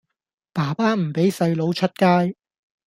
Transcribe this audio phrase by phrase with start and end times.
[0.51, 2.35] 爸爸唔畀細佬出街